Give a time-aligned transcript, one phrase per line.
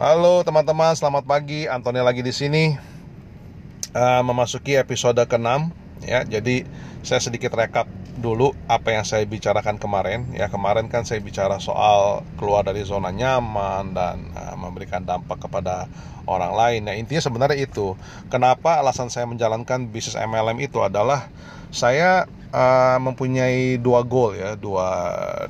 [0.00, 1.68] Halo teman-teman, selamat pagi.
[1.68, 2.72] Antoni lagi di sini
[3.92, 5.68] uh, memasuki episode ke-6
[6.08, 6.24] ya.
[6.24, 6.64] Jadi
[7.04, 7.84] saya sedikit rekap
[8.16, 10.48] dulu apa yang saya bicarakan kemarin ya.
[10.48, 15.84] Kemarin kan saya bicara soal keluar dari zona nyaman dan uh, memberikan dampak kepada
[16.24, 16.80] orang lain.
[16.88, 17.92] Nah, intinya sebenarnya itu.
[18.32, 21.28] Kenapa alasan saya menjalankan bisnis MLM itu adalah
[21.76, 22.24] saya
[22.54, 24.88] uh, mempunyai dua goal ya, dua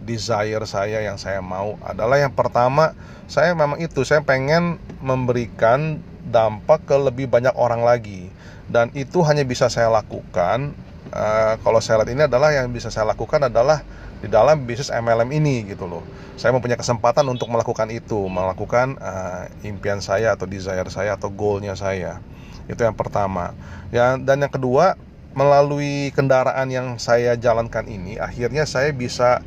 [0.00, 2.96] desire saya yang saya mau adalah yang pertama
[3.30, 8.28] saya memang itu saya pengen memberikan dampak ke lebih banyak orang lagi
[8.70, 10.76] dan itu hanya bisa saya lakukan
[11.10, 13.82] uh, kalau saya lihat ini adalah yang bisa saya lakukan adalah
[14.20, 16.04] di dalam bisnis MLM ini gitu loh.
[16.36, 21.72] Saya mempunyai kesempatan untuk melakukan itu, melakukan uh, impian saya atau desire saya atau goalnya
[21.72, 22.20] saya.
[22.68, 23.56] Itu yang pertama.
[23.88, 24.96] Ya, dan yang kedua
[25.30, 29.38] melalui kendaraan yang saya jalankan ini akhirnya saya bisa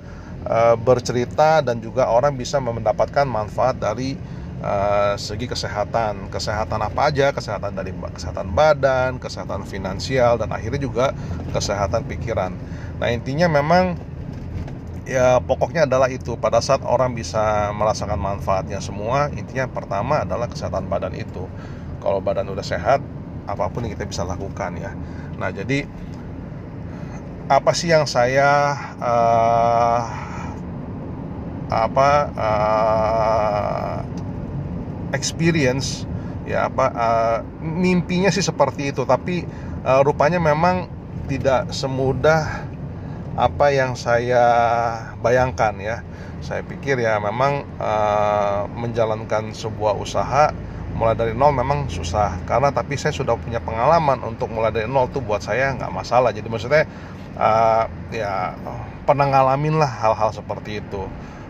[0.47, 4.15] uh, bercerita dan juga orang bisa mendapatkan manfaat dari
[4.63, 6.31] uh, segi kesehatan.
[6.31, 7.35] Kesehatan apa aja?
[7.35, 11.05] Kesehatan dari kesehatan badan kesehatan finansial dan akhirnya juga
[11.51, 12.55] kesehatan pikiran.
[12.99, 13.99] Nah intinya memang
[15.03, 16.39] ya pokoknya adalah itu.
[16.39, 21.43] Pada saat orang bisa merasakan manfaatnya semua intinya pertama adalah kesehatan badan itu.
[21.99, 22.99] Kalau badan udah sehat
[23.45, 24.91] apa pun yang kita bisa lakukan ya.
[25.39, 25.85] Nah jadi
[27.51, 28.71] apa sih yang saya
[29.03, 30.01] uh,
[31.67, 33.97] apa uh,
[35.11, 36.07] experience
[36.47, 39.43] ya apa uh, mimpinya sih seperti itu tapi
[39.83, 40.87] uh, rupanya memang
[41.27, 42.67] tidak semudah
[43.33, 44.45] apa yang saya
[45.19, 45.97] bayangkan ya
[46.43, 50.51] saya pikir ya memang uh, menjalankan sebuah usaha
[50.93, 52.41] mulai dari nol memang susah.
[52.45, 56.29] Karena tapi saya sudah punya pengalaman untuk mulai dari nol tuh buat saya nggak masalah.
[56.31, 56.85] Jadi maksudnya
[57.37, 58.53] uh, ya
[59.03, 61.03] pernah ngalamin lah hal-hal seperti itu.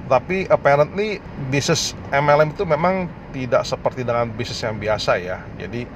[0.08, 5.39] Tapi apparently bisnis MLM itu memang tidak seperti dengan bisnis yang biasa ya.
[5.55, 5.88] Jadi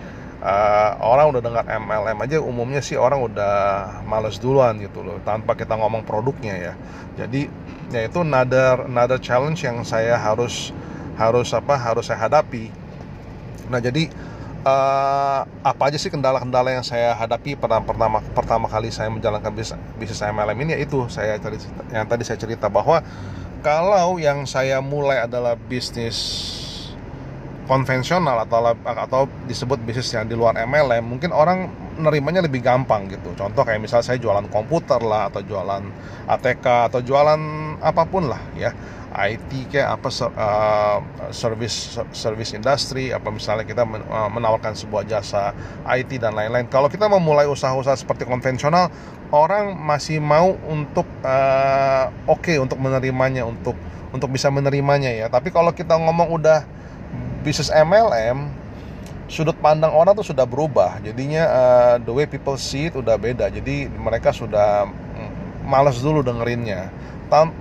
[0.42, 3.56] uh, orang udah dengar MLM aja umumnya sih orang udah
[4.08, 6.74] males duluan gitu loh tanpa kita ngomong produknya ya.
[7.20, 7.52] Jadi
[7.92, 10.72] ya itu another another challenge yang saya harus
[11.18, 12.70] harus apa harus saya hadapi
[13.68, 14.08] Nah jadi
[14.64, 19.80] uh, apa aja sih kendala-kendala yang saya hadapi pertama pertama pertama kali saya menjalankan bisnis
[19.98, 20.72] bisnis MLM ini?
[20.78, 23.02] Yaitu saya cerita, yang tadi saya cerita bahwa
[23.66, 26.18] kalau yang saya mulai adalah bisnis
[27.68, 33.34] konvensional atau atau disebut bisnis yang di luar MLM mungkin orang nerimanya lebih gampang gitu.
[33.34, 35.84] Contoh kayak misalnya saya jualan komputer lah atau jualan
[36.30, 37.42] ATK atau jualan
[37.82, 38.72] apa pun lah ya.
[39.18, 40.98] IT kayak apa uh,
[41.34, 45.58] service service industry apa misalnya kita uh, menawarkan sebuah jasa
[45.90, 46.70] IT dan lain-lain.
[46.70, 48.94] Kalau kita memulai usaha-usaha seperti konvensional
[49.34, 53.74] orang masih mau untuk uh, oke okay untuk menerimanya untuk
[54.14, 55.28] untuk bisa menerimanya ya.
[55.34, 56.68] Tapi kalau kita ngomong udah
[57.42, 58.67] bisnis MLM
[59.28, 61.04] sudut pandang orang tuh sudah berubah.
[61.04, 63.52] Jadinya uh, the way people see it udah beda.
[63.52, 66.90] Jadi mereka sudah mm, males dulu dengerinnya.
[67.28, 67.52] Tam,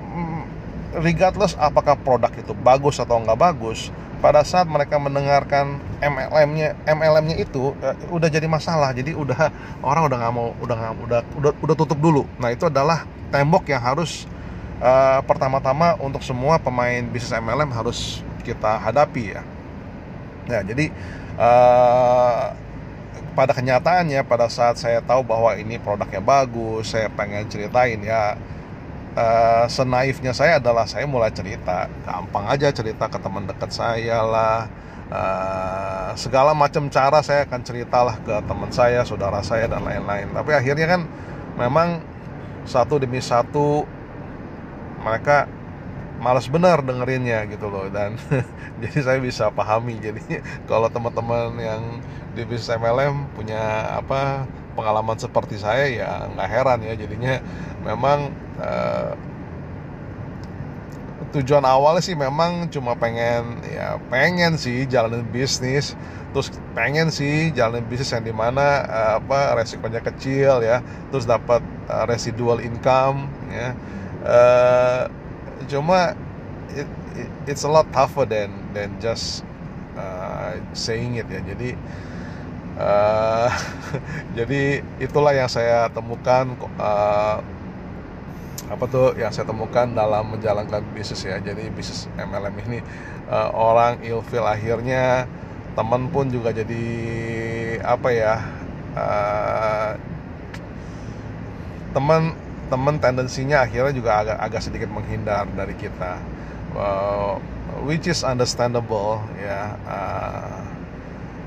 [0.94, 3.90] regardless apakah produk itu bagus atau nggak bagus
[4.22, 8.94] pada saat mereka mendengarkan MLM-nya MLM-nya itu uh, udah jadi masalah.
[8.94, 9.50] Jadi udah
[9.82, 12.22] orang udah nggak mau udah gak, udah udah udah tutup dulu.
[12.38, 14.24] Nah itu adalah tembok yang harus
[14.78, 19.42] uh, pertama-tama untuk semua pemain bisnis MLM harus kita hadapi ya
[20.46, 20.90] ya jadi
[21.38, 22.54] uh,
[23.36, 28.38] pada kenyataannya pada saat saya tahu bahwa ini produknya bagus saya pengen ceritain ya
[29.12, 34.70] uh, senaifnya saya adalah saya mulai cerita gampang aja cerita ke teman dekat saya lah
[35.10, 40.30] uh, segala macam cara saya akan ceritalah ke teman saya saudara saya dan lain-lain.
[40.32, 41.02] Tapi akhirnya kan
[41.58, 42.02] memang
[42.66, 43.86] satu demi satu
[45.02, 45.46] mereka
[46.16, 48.16] malas benar dengerinnya gitu loh dan
[48.82, 50.00] jadi saya bisa pahami.
[50.00, 50.22] Jadi
[50.70, 51.82] kalau teman-teman yang
[52.36, 54.44] di bisnis MLM punya apa
[54.76, 56.94] pengalaman seperti saya ya nggak heran ya.
[56.96, 57.34] Jadinya
[57.84, 59.12] memang uh,
[61.36, 65.96] tujuan awalnya sih memang cuma pengen ya pengen sih jalanin bisnis.
[66.32, 70.80] Terus pengen sih jalanin bisnis yang di mana uh, apa resikonya kecil ya.
[71.12, 73.76] Terus dapat uh, residual income ya.
[74.26, 75.25] Uh,
[75.64, 76.12] cuma
[76.72, 79.40] it, it, it's a lot tougher than than just
[79.96, 81.40] uh, saying it ya.
[81.40, 81.72] Jadi
[82.76, 83.48] uh,
[84.38, 87.40] jadi itulah yang saya temukan uh,
[88.66, 91.40] apa tuh yang saya temukan dalam menjalankan bisnis ya.
[91.40, 92.78] Jadi bisnis MLM ini
[93.32, 95.24] uh, orang ilfil akhirnya
[95.76, 96.84] teman pun juga jadi
[97.84, 98.40] apa ya
[98.96, 99.92] uh,
[101.92, 102.32] teman
[102.66, 106.18] teman tendensinya akhirnya juga agak agak sedikit menghindar dari kita.
[106.76, 107.40] Uh,
[107.88, 109.76] which is understandable ya.
[109.88, 110.60] Uh,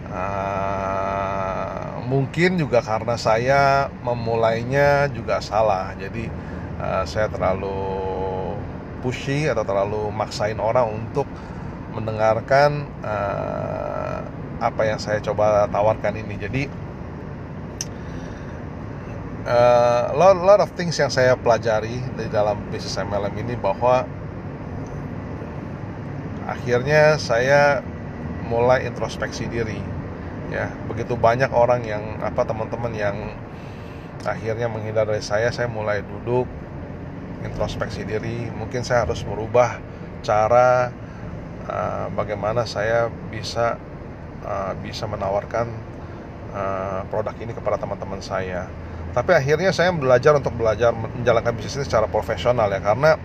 [0.09, 5.93] uh, mungkin juga karena saya memulainya juga salah.
[5.97, 6.25] Jadi
[6.81, 7.77] uh, saya terlalu
[8.99, 11.29] pushy atau terlalu maksain orang untuk
[11.93, 14.21] mendengarkan uh,
[14.59, 16.35] apa yang saya coba tawarkan ini.
[16.35, 16.61] Jadi
[19.45, 24.03] uh, lot lot of things yang saya pelajari di dalam bisnis MLM ini bahwa
[26.49, 27.85] akhirnya saya
[28.49, 29.79] mulai introspeksi diri
[30.49, 30.73] ya.
[30.89, 33.15] Begitu banyak orang yang apa teman-teman yang
[34.25, 36.49] akhirnya menghindar dari saya saya mulai duduk
[37.45, 38.49] introspeksi diri.
[38.51, 39.79] Mungkin saya harus merubah
[40.25, 40.91] cara
[41.69, 43.79] uh, bagaimana saya bisa
[44.43, 45.69] uh, bisa menawarkan
[46.51, 48.67] uh, produk ini kepada teman-teman saya
[49.13, 53.17] tapi akhirnya saya belajar untuk belajar menjalankan bisnis ini secara profesional ya karena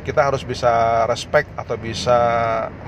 [0.00, 2.18] kita harus bisa respect atau bisa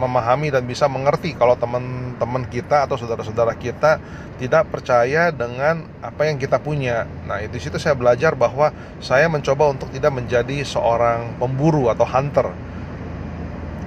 [0.01, 4.01] memahami dan bisa mengerti kalau teman-teman kita atau saudara-saudara kita
[4.41, 7.05] tidak percaya dengan apa yang kita punya.
[7.29, 12.51] Nah, di situ saya belajar bahwa saya mencoba untuk tidak menjadi seorang pemburu atau hunter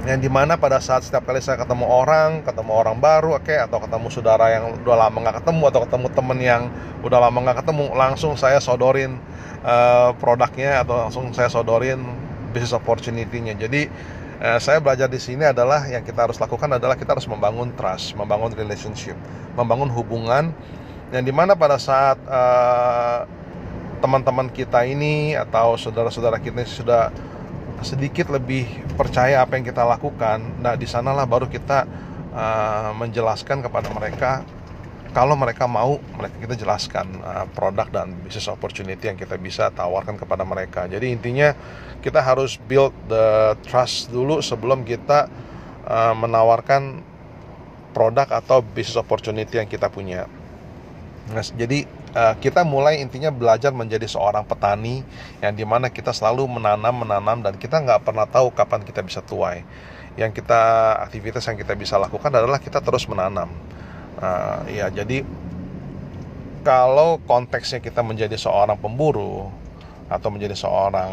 [0.05, 3.57] yang di mana pada saat setiap kali saya ketemu orang, ketemu orang baru, oke, okay,
[3.57, 6.61] atau ketemu saudara yang udah lama nggak ketemu, atau ketemu temen yang
[7.01, 9.17] udah lama nggak ketemu, langsung saya sodorin
[9.65, 12.05] uh, produknya atau langsung saya sodorin
[12.53, 13.57] business opportunity-nya.
[13.57, 13.89] Jadi
[14.45, 18.13] uh, saya belajar di sini adalah yang kita harus lakukan adalah kita harus membangun trust,
[18.13, 19.17] membangun relationship,
[19.57, 20.53] membangun hubungan
[21.09, 23.25] yang di mana pada saat uh,
[24.05, 27.09] teman-teman kita ini atau saudara-saudara kita ini sudah
[27.83, 31.87] sedikit lebih percaya apa yang kita lakukan, nah di sanalah baru kita
[32.31, 34.45] uh, menjelaskan kepada mereka
[35.15, 40.19] kalau mereka mau mereka kita jelaskan uh, produk dan bisnis opportunity yang kita bisa tawarkan
[40.19, 40.91] kepada mereka.
[40.91, 41.55] Jadi intinya
[42.03, 45.31] kita harus build the trust dulu sebelum kita
[45.87, 46.99] uh, menawarkan
[47.95, 50.27] produk atau bisnis opportunity yang kita punya.
[51.31, 55.03] Nah, jadi uh, kita mulai intinya belajar menjadi seorang petani
[55.43, 59.19] yang di mana kita selalu menanam menanam dan kita nggak pernah tahu kapan kita bisa
[59.19, 59.67] tuai.
[60.15, 63.51] Yang kita aktivitas yang kita bisa lakukan adalah kita terus menanam.
[64.15, 65.27] Uh, ya jadi
[66.63, 69.51] kalau konteksnya kita menjadi seorang pemburu
[70.07, 71.11] atau menjadi seorang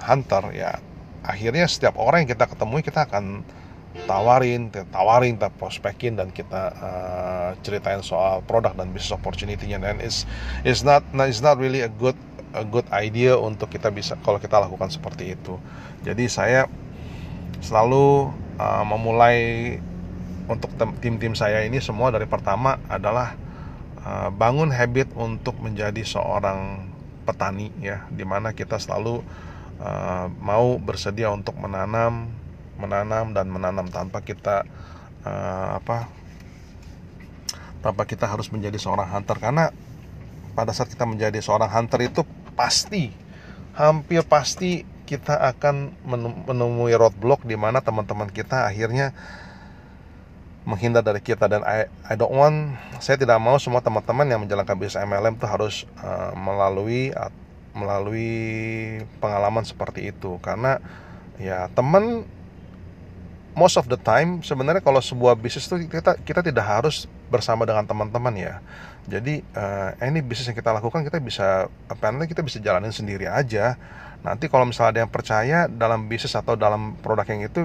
[0.00, 0.80] hunter ya
[1.22, 3.46] akhirnya setiap orang yang kita ketemui kita akan
[4.08, 10.24] tawarin, tawarin, kita prospekin dan kita uh, ceritain soal produk dan business opportunity-nya dan is
[10.64, 12.16] is not is not really a good
[12.52, 15.56] a good idea untuk kita bisa kalau kita lakukan seperti itu.
[16.04, 16.68] Jadi saya
[17.62, 19.78] selalu uh, memulai
[20.50, 23.38] untuk tim-tim saya ini semua dari pertama adalah
[24.02, 26.90] uh, bangun habit untuk menjadi seorang
[27.22, 29.22] petani ya, di mana kita selalu
[29.78, 32.41] uh, mau bersedia untuk menanam
[32.82, 34.66] menanam dan menanam tanpa kita
[35.22, 36.10] uh, apa
[37.82, 39.36] tanpa kita harus menjadi seorang hunter.
[39.38, 39.70] Karena
[40.54, 42.22] pada saat kita menjadi seorang hunter itu
[42.54, 43.10] pasti
[43.74, 45.92] hampir pasti kita akan
[46.48, 49.12] menemui roadblock di mana teman-teman kita akhirnya
[50.62, 51.50] menghindar dari kita.
[51.50, 55.46] Dan I, I don't want saya tidak mau semua teman-teman yang menjalankan bisnis MLM itu
[55.50, 57.10] harus uh, melalui
[57.74, 58.30] melalui
[59.18, 60.38] pengalaman seperti itu.
[60.38, 60.78] Karena
[61.42, 62.24] ya teman
[63.52, 67.84] most of the time sebenarnya kalau sebuah bisnis itu kita kita tidak harus bersama dengan
[67.84, 68.54] teman-teman ya.
[69.08, 73.76] Jadi uh, ini bisnis yang kita lakukan kita bisa apa kita bisa jalanin sendiri aja.
[74.22, 77.60] Nanti kalau misalnya ada yang percaya dalam bisnis atau dalam produk yang itu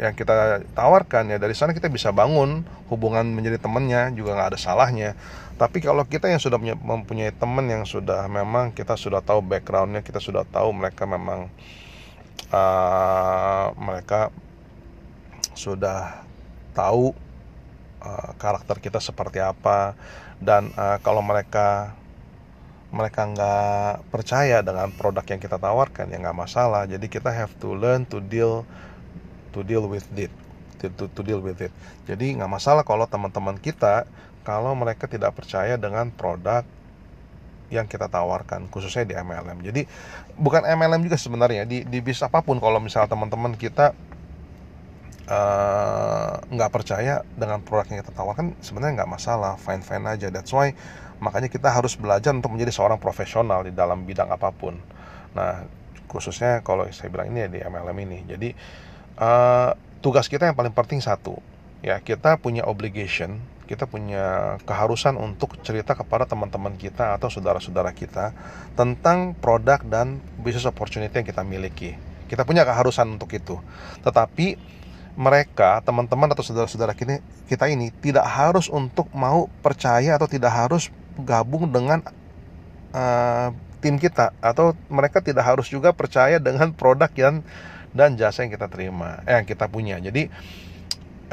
[0.00, 4.58] yang kita tawarkan ya dari sana kita bisa bangun hubungan menjadi temannya juga nggak ada
[4.60, 5.18] salahnya.
[5.60, 10.18] Tapi kalau kita yang sudah mempunyai teman yang sudah memang kita sudah tahu backgroundnya kita
[10.18, 11.52] sudah tahu mereka memang
[12.54, 14.32] uh, mereka
[15.54, 16.24] sudah
[16.76, 17.12] tahu
[18.02, 19.94] uh, karakter kita seperti apa.
[20.42, 21.94] Dan uh, kalau mereka
[22.92, 26.84] mereka nggak percaya dengan produk yang kita tawarkan ya nggak masalah.
[26.84, 28.68] Jadi kita have to learn to deal
[29.56, 30.32] to deal with it
[30.90, 31.72] to, to, deal with it.
[32.10, 34.08] Jadi nggak masalah kalau teman-teman kita
[34.42, 36.66] kalau mereka tidak percaya dengan produk
[37.72, 39.88] yang kita tawarkan khususnya di MLM jadi
[40.36, 42.58] bukan MLM juga sebenarnya di di bis apa pun.
[42.58, 43.96] Kalau misalnya teman-teman kita
[46.50, 49.54] nggak uh, percaya dengan produk yang kita tawarkan sebenarnya nggak masalah.
[49.58, 50.28] Fine fine aja.
[50.28, 50.74] That's why
[51.22, 54.78] makanya kita harus belajar untuk menjadi seorang profesional di dalam bidang apa pun.
[55.34, 55.66] Nah
[56.10, 58.18] khususnya kalau saya bilang ini ya di MLM ini.
[58.26, 58.48] Jadi
[59.22, 61.38] uh, tugas kita yang paling penting satu
[61.82, 68.36] ya kita punya obligation kita punya keharusan untuk cerita kepada teman-teman kita atau saudara-saudara kita
[68.76, 71.96] tentang produk dan business opportunity yang kita miliki.
[72.28, 73.56] Kita punya keharusan untuk itu.
[74.04, 74.60] Tetapi
[75.12, 80.88] mereka teman-teman atau saudara-saudara kita ini tidak harus untuk mau percaya atau tidak harus
[81.20, 82.00] gabung dengan
[82.96, 83.52] uh,
[83.84, 84.32] tim kita.
[84.40, 87.44] Atau mereka tidak harus juga percaya dengan produk yang
[87.92, 90.00] dan jasa yang kita terima eh, yang kita punya.
[90.00, 90.32] Jadi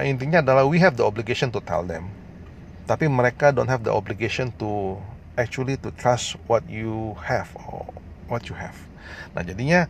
[0.03, 2.11] intinya adalah we have the obligation to tell them.
[2.83, 4.99] Tapi mereka don't have the obligation to
[5.39, 7.87] actually to trust what you have or
[8.27, 8.75] what you have.
[9.31, 9.87] Nah jadinya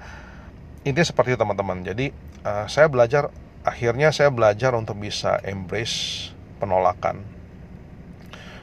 [0.85, 1.81] intinya seperti itu teman-teman.
[1.81, 2.13] Jadi
[2.45, 3.33] uh, saya belajar
[3.69, 7.21] akhirnya saya belajar untuk bisa embrace penolakan.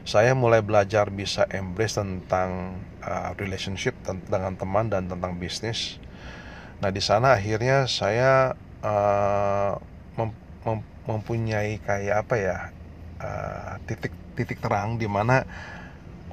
[0.07, 5.99] Saya mulai belajar bisa embrace tentang uh, relationship dengan teman dan tentang bisnis.
[6.83, 9.79] Nah di sana akhirnya saya uh,
[10.15, 10.31] mem
[10.63, 12.57] mem mempunyai kayak apa ya
[13.23, 15.47] uh, titik titik terang di mana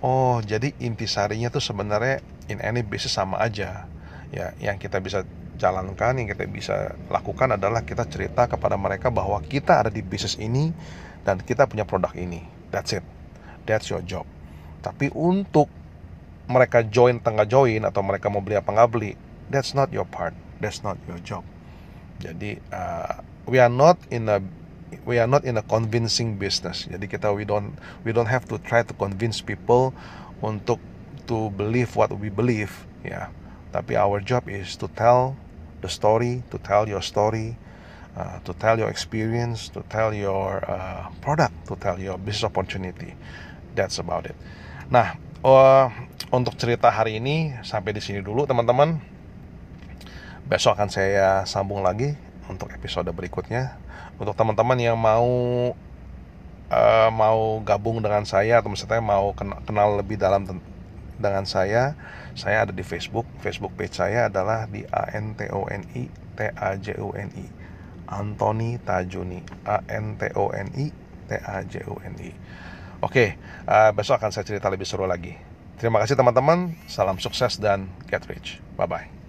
[0.01, 3.88] oh jadi intisarinya tuh sebenarnya in any business sama aja
[4.34, 5.24] ya yang kita bisa
[5.60, 10.38] jalankan yang kita bisa lakukan adalah kita cerita kepada mereka bahwa kita ada di bisnis
[10.41, 10.74] ini
[11.24, 12.43] dan kita punya produk ini.
[12.74, 13.05] That's it.
[13.69, 14.25] That's your job.
[14.83, 15.72] Tapi untuk
[16.50, 19.13] mereka join tengah join atau mereka mau beli apa nggak beli
[19.53, 20.33] that's not your part.
[20.57, 21.43] That's not your job.
[22.17, 24.39] Jadi uh, we are not in a
[25.05, 26.89] we are not in a convincing business.
[26.89, 29.91] Jadi kita we don't we don't have to try to convince people
[30.41, 30.81] untuk
[31.29, 32.72] to believe what we believe
[33.05, 33.29] ya.
[33.69, 35.38] Tapi our job is to tell
[35.84, 37.60] the story, to tell your story,
[38.16, 43.13] uh, to tell your experience, to tell your uh, product, to tell your business opportunity.
[43.75, 44.38] That's about it.
[44.88, 45.92] Nah, uh,
[46.32, 49.04] untuk cerita hari ini sampai di sini dulu teman-teman.
[50.44, 52.16] Besok akan saya sambung lagi
[52.48, 53.80] untuk episode berikutnya.
[54.20, 55.28] Untuk teman-teman yang mau
[56.70, 60.46] uh, mau gabung dengan saya atau misalnya mau kenal, kenal lebih dalam
[61.20, 61.93] dengan saya
[62.34, 66.10] saya ada di Facebook Facebook page saya adalah di A N T O N I
[66.10, 67.46] T A J U N I
[68.10, 70.88] Anthony Tajuni A N T O N I
[71.27, 72.32] T A J U N I
[73.03, 73.36] Oke,
[73.67, 75.36] uh, besok akan saya cerita lebih seru lagi.
[75.75, 78.63] Terima kasih teman-teman, salam sukses dan get rich.
[78.79, 79.23] Bye bye.